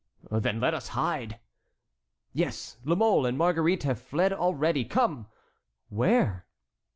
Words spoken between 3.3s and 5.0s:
Marguerite have already fled.